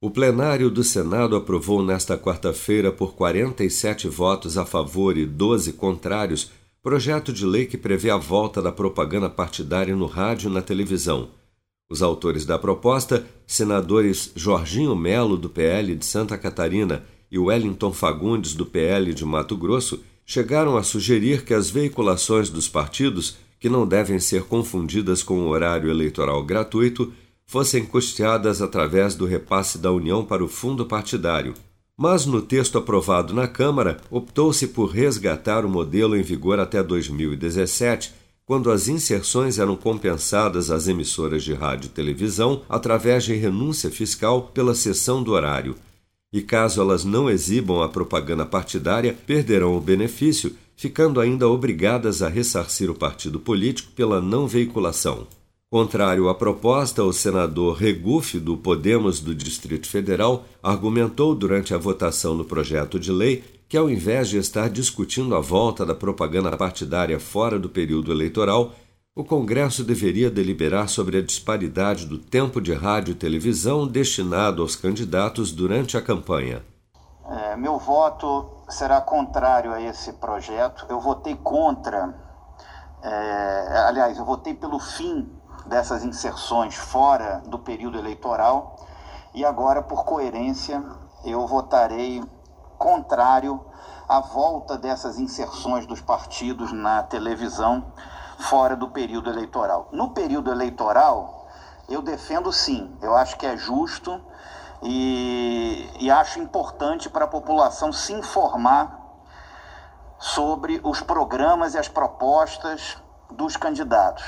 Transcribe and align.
O 0.00 0.12
plenário 0.12 0.70
do 0.70 0.84
Senado 0.84 1.34
aprovou 1.34 1.82
nesta 1.82 2.16
quarta-feira, 2.16 2.92
por 2.92 3.14
47 3.14 4.06
votos 4.06 4.56
a 4.56 4.64
favor 4.64 5.18
e 5.18 5.26
12 5.26 5.72
contrários, 5.72 6.52
projeto 6.80 7.32
de 7.32 7.44
lei 7.44 7.66
que 7.66 7.76
prevê 7.76 8.08
a 8.08 8.16
volta 8.16 8.62
da 8.62 8.70
propaganda 8.70 9.28
partidária 9.28 9.96
no 9.96 10.06
rádio 10.06 10.48
e 10.48 10.54
na 10.54 10.62
televisão. 10.62 11.30
Os 11.90 12.00
autores 12.00 12.44
da 12.44 12.56
proposta, 12.56 13.26
senadores 13.44 14.30
Jorginho 14.36 14.94
Melo, 14.94 15.36
do 15.36 15.50
PL 15.50 15.96
de 15.96 16.06
Santa 16.06 16.38
Catarina, 16.38 17.04
e 17.28 17.36
Wellington 17.36 17.92
Fagundes, 17.92 18.54
do 18.54 18.64
PL 18.64 19.12
de 19.12 19.24
Mato 19.24 19.56
Grosso, 19.56 20.00
chegaram 20.24 20.76
a 20.76 20.84
sugerir 20.84 21.44
que 21.44 21.52
as 21.52 21.70
veiculações 21.70 22.50
dos 22.50 22.68
partidos, 22.68 23.36
que 23.58 23.68
não 23.68 23.84
devem 23.84 24.20
ser 24.20 24.44
confundidas 24.44 25.24
com 25.24 25.40
o 25.40 25.48
horário 25.48 25.90
eleitoral 25.90 26.44
gratuito, 26.44 27.12
fossem 27.48 27.82
custeadas 27.82 28.60
através 28.60 29.14
do 29.14 29.24
repasse 29.24 29.78
da 29.78 29.90
União 29.90 30.22
para 30.22 30.44
o 30.44 30.48
fundo 30.48 30.84
partidário. 30.84 31.54
Mas 31.96 32.26
no 32.26 32.42
texto 32.42 32.76
aprovado 32.76 33.32
na 33.32 33.48
Câmara, 33.48 33.96
optou-se 34.10 34.68
por 34.68 34.90
resgatar 34.90 35.64
o 35.64 35.68
modelo 35.68 36.14
em 36.14 36.22
vigor 36.22 36.60
até 36.60 36.82
2017, 36.82 38.12
quando 38.44 38.70
as 38.70 38.86
inserções 38.86 39.58
eram 39.58 39.74
compensadas 39.76 40.70
às 40.70 40.88
emissoras 40.88 41.42
de 41.42 41.54
rádio 41.54 41.86
e 41.86 41.90
televisão 41.90 42.62
através 42.68 43.24
de 43.24 43.34
renúncia 43.34 43.90
fiscal 43.90 44.42
pela 44.54 44.74
cessão 44.74 45.22
do 45.22 45.32
horário. 45.32 45.74
E 46.30 46.42
caso 46.42 46.82
elas 46.82 47.02
não 47.02 47.30
exibam 47.30 47.82
a 47.82 47.88
propaganda 47.88 48.44
partidária, 48.44 49.16
perderão 49.26 49.74
o 49.74 49.80
benefício, 49.80 50.54
ficando 50.76 51.18
ainda 51.18 51.48
obrigadas 51.48 52.20
a 52.20 52.28
ressarcir 52.28 52.90
o 52.90 52.94
partido 52.94 53.40
político 53.40 53.90
pela 53.92 54.20
não 54.20 54.46
veiculação. 54.46 55.26
Contrário 55.70 56.30
à 56.30 56.34
proposta, 56.34 57.04
o 57.04 57.12
senador 57.12 57.76
Regufe, 57.76 58.40
do 58.40 58.56
Podemos 58.56 59.20
do 59.20 59.34
Distrito 59.34 59.86
Federal, 59.86 60.44
argumentou 60.62 61.34
durante 61.34 61.74
a 61.74 61.78
votação 61.78 62.32
no 62.32 62.42
projeto 62.42 62.98
de 62.98 63.12
lei 63.12 63.44
que, 63.68 63.76
ao 63.76 63.90
invés 63.90 64.30
de 64.30 64.38
estar 64.38 64.70
discutindo 64.70 65.36
a 65.36 65.40
volta 65.40 65.84
da 65.84 65.94
propaganda 65.94 66.56
partidária 66.56 67.20
fora 67.20 67.58
do 67.58 67.68
período 67.68 68.10
eleitoral, 68.10 68.72
o 69.14 69.22
Congresso 69.22 69.84
deveria 69.84 70.30
deliberar 70.30 70.88
sobre 70.88 71.18
a 71.18 71.22
disparidade 71.22 72.06
do 72.06 72.16
tempo 72.16 72.62
de 72.62 72.72
rádio 72.72 73.12
e 73.12 73.14
televisão 73.14 73.86
destinado 73.86 74.62
aos 74.62 74.74
candidatos 74.74 75.52
durante 75.52 75.98
a 75.98 76.00
campanha. 76.00 76.64
É, 77.28 77.56
meu 77.56 77.78
voto 77.78 78.64
será 78.70 79.02
contrário 79.02 79.70
a 79.70 79.82
esse 79.82 80.14
projeto. 80.14 80.86
Eu 80.88 80.98
votei 80.98 81.36
contra, 81.36 82.14
é, 83.02 83.78
aliás, 83.86 84.16
eu 84.16 84.24
votei 84.24 84.54
pelo 84.54 84.78
fim 84.78 85.28
dessas 85.68 86.04
inserções 86.04 86.74
fora 86.74 87.42
do 87.46 87.58
período 87.58 87.98
eleitoral 87.98 88.76
e 89.34 89.44
agora, 89.44 89.82
por 89.82 90.04
coerência, 90.04 90.82
eu 91.24 91.46
votarei 91.46 92.24
contrário 92.78 93.64
à 94.08 94.20
volta 94.20 94.78
dessas 94.78 95.18
inserções 95.18 95.86
dos 95.86 96.00
partidos 96.00 96.72
na 96.72 97.02
televisão 97.02 97.92
fora 98.38 98.74
do 98.74 98.88
período 98.88 99.30
eleitoral. 99.30 99.88
No 99.92 100.10
período 100.10 100.50
eleitoral, 100.50 101.46
eu 101.88 102.00
defendo 102.00 102.52
sim, 102.52 102.96
eu 103.02 103.14
acho 103.14 103.36
que 103.36 103.46
é 103.46 103.56
justo 103.56 104.20
e, 104.82 105.90
e 106.00 106.10
acho 106.10 106.38
importante 106.38 107.10
para 107.10 107.26
a 107.26 107.28
população 107.28 107.92
se 107.92 108.12
informar 108.12 108.98
sobre 110.18 110.80
os 110.82 111.00
programas 111.00 111.74
e 111.74 111.78
as 111.78 111.88
propostas 111.88 112.96
dos 113.30 113.56
candidatos. 113.56 114.24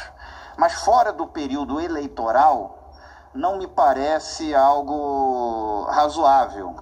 Mas 0.56 0.74
fora 0.74 1.12
do 1.12 1.26
período 1.26 1.80
eleitoral, 1.80 2.92
não 3.34 3.58
me 3.58 3.66
parece 3.66 4.54
algo 4.54 5.84
razoável. 5.90 6.76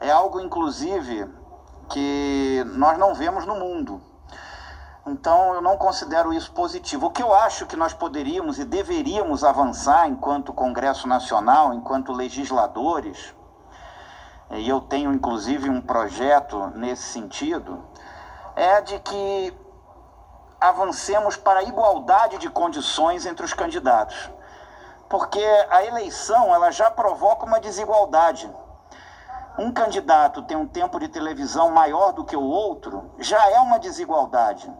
É 0.00 0.10
algo, 0.10 0.40
inclusive, 0.40 1.28
que 1.88 2.64
nós 2.74 2.98
não 2.98 3.14
vemos 3.14 3.46
no 3.46 3.54
mundo. 3.54 4.00
Então, 5.06 5.54
eu 5.54 5.60
não 5.60 5.76
considero 5.76 6.32
isso 6.32 6.52
positivo. 6.52 7.06
O 7.06 7.10
que 7.10 7.22
eu 7.22 7.34
acho 7.34 7.66
que 7.66 7.76
nós 7.76 7.92
poderíamos 7.92 8.58
e 8.58 8.64
deveríamos 8.64 9.42
avançar 9.42 10.08
enquanto 10.08 10.52
Congresso 10.52 11.08
Nacional, 11.08 11.74
enquanto 11.74 12.12
legisladores, 12.12 13.34
e 14.50 14.68
eu 14.68 14.80
tenho 14.80 15.12
inclusive 15.12 15.68
um 15.68 15.80
projeto 15.80 16.68
nesse 16.74 17.04
sentido, 17.04 17.82
é 18.54 18.80
de 18.80 18.98
que 19.00 19.52
avancemos 20.62 21.36
para 21.36 21.60
a 21.60 21.64
igualdade 21.64 22.38
de 22.38 22.48
condições 22.48 23.26
entre 23.26 23.44
os 23.44 23.52
candidatos. 23.52 24.30
Porque 25.10 25.44
a 25.68 25.84
eleição 25.84 26.54
ela 26.54 26.70
já 26.70 26.90
provoca 26.90 27.44
uma 27.44 27.60
desigualdade. 27.60 28.48
Um 29.58 29.72
candidato 29.72 30.42
tem 30.42 30.56
um 30.56 30.66
tempo 30.66 30.98
de 31.00 31.08
televisão 31.08 31.70
maior 31.70 32.12
do 32.12 32.24
que 32.24 32.36
o 32.36 32.42
outro, 32.42 33.10
já 33.18 33.50
é 33.50 33.58
uma 33.58 33.78
desigualdade. 33.78 34.72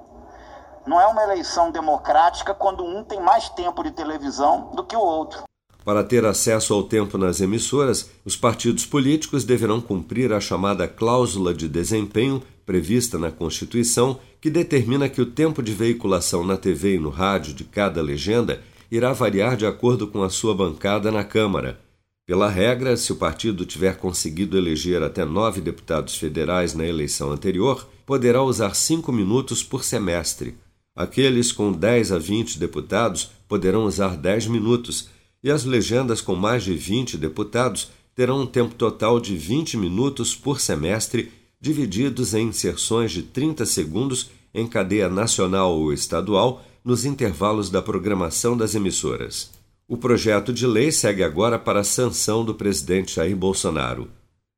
Não 0.87 1.00
é 1.00 1.06
uma 1.06 1.22
eleição 1.22 1.70
democrática 1.70 2.54
quando 2.54 2.84
um 2.84 3.04
tem 3.04 3.20
mais 3.20 3.49
tempo 3.50 3.82
de 3.82 3.91
televisão 3.91 4.70
do 4.75 4.84
que 4.84 4.97
o 4.97 5.00
outro. 5.00 5.43
Para 5.84 6.04
ter 6.04 6.25
acesso 6.25 6.72
ao 6.75 6.84
tempo 6.84 7.19
nas 7.19 7.41
emissoras, 7.41 8.09
os 8.25 8.37
partidos 8.37 8.87
políticos 8.87 9.44
deverão 9.44 9.81
cumprir 9.81 10.32
a 10.32 10.41
chamada 10.41 10.87
cláusula 10.87 11.53
de 11.53 11.69
desempenho 11.69 12.41
prevista 12.65 13.19
na 13.19 13.31
Constituição, 13.31 14.19
que 14.41 14.50
determina 14.50 15.09
que 15.09 15.21
o 15.21 15.27
tempo 15.27 15.62
de 15.62 15.73
veiculação 15.73 16.45
na 16.45 16.56
TV 16.56 16.97
e 16.97 16.99
no 16.99 17.11
rádio 17.11 17.55
de 17.55 17.65
cada 17.65 18.00
legenda 18.03 18.62
irá 18.91 19.12
variar 19.12 19.56
de 19.56 19.65
acordo 19.65 20.06
com 20.06 20.23
a 20.23 20.31
sua 20.31 20.55
bancada 20.55 21.11
na 21.11 21.25
Câmara. 21.25 21.81
Pela 22.27 22.49
regra, 22.49 22.97
se 22.97 23.12
o 23.12 23.17
partido 23.17 23.67
tiver 23.67 23.97
conseguido 23.97 24.56
eleger 24.56 25.03
até 25.03 25.25
nove 25.25 25.61
deputados 25.61 26.15
federais 26.15 26.73
na 26.75 26.87
eleição 26.87 27.33
anterior, 27.33 27.89
poderá 28.06 28.43
usar 28.43 28.75
cinco 28.75 29.11
minutos 29.11 29.62
por 29.62 29.83
semestre. 29.83 30.55
Aqueles 30.94 31.50
com 31.50 31.73
10 31.73 32.12
a 32.12 32.19
20 32.19 32.59
deputados 32.59 33.31
poderão 33.49 33.87
usar 33.87 34.17
10 34.17 34.47
minutos 34.49 35.09
e 35.43 35.50
as 35.50 35.65
legendas 35.65 36.21
com 36.21 36.34
mais 36.34 36.62
de 36.62 36.75
20 36.75 37.17
deputados 37.17 37.91
terão 38.15 38.43
um 38.43 38.47
tempo 38.47 38.75
total 38.75 39.19
de 39.19 39.37
20 39.37 39.77
minutos 39.77 40.34
por 40.37 40.61
semestre, 40.61 41.33
divididos 41.62 42.34
em 42.34 42.49
inserções 42.49 43.12
de 43.12 43.23
30 43.23 43.65
segundos 43.65 44.31
em 44.53 44.67
cadeia 44.67 45.09
nacional 45.09 45.73
ou 45.78 45.93
estadual 45.93 46.62
nos 46.84 47.05
intervalos 47.05 47.71
da 47.71 47.81
programação 47.81 48.56
das 48.56 48.75
emissoras. 48.75 49.53
O 49.87 49.97
projeto 49.97 50.53
de 50.53 50.67
lei 50.67 50.91
segue 50.91 51.23
agora 51.23 51.61
para 51.61 51.81
a 51.81 51.84
sanção 51.84 52.45
do 52.45 52.53
presidente 52.53 53.15
Jair 53.15 53.37
Bolsonaro. 53.37 54.11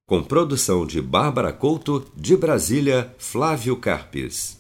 Com 0.07 0.23
produção 0.23 0.87
de 0.87 1.03
Bárbara 1.03 1.53
Couto, 1.53 2.07
de 2.17 2.37
Brasília, 2.37 3.15
Flávio 3.19 3.77
Carpes. 3.77 4.59